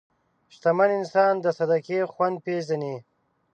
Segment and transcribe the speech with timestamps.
[0.53, 2.95] شتمن انسان د صدقې خوند پېژني.